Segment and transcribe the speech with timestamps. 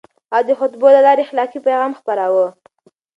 [0.33, 2.47] هغه د خطبو له لارې اخلاقي پيغام خپراوه.